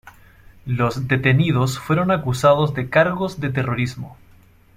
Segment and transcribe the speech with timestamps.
[0.65, 4.17] Los detenidos fueron acusados de cargos de terrorismo.